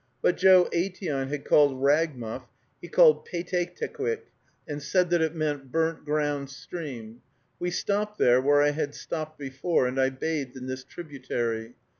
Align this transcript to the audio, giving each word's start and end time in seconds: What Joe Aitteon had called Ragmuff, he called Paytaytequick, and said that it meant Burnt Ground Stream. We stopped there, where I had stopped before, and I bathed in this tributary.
What 0.21 0.35
Joe 0.37 0.67
Aitteon 0.73 1.27
had 1.27 1.45
called 1.45 1.79
Ragmuff, 1.79 2.47
he 2.81 2.87
called 2.87 3.23
Paytaytequick, 3.27 4.21
and 4.67 4.81
said 4.81 5.11
that 5.11 5.21
it 5.21 5.35
meant 5.35 5.71
Burnt 5.71 6.05
Ground 6.05 6.49
Stream. 6.49 7.21
We 7.59 7.69
stopped 7.69 8.17
there, 8.17 8.41
where 8.41 8.63
I 8.63 8.71
had 8.71 8.95
stopped 8.95 9.37
before, 9.37 9.85
and 9.85 10.01
I 10.01 10.09
bathed 10.09 10.57
in 10.57 10.65
this 10.65 10.83
tributary. 10.83 11.75